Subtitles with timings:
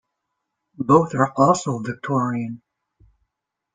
[0.79, 2.63] Both are also Victorian.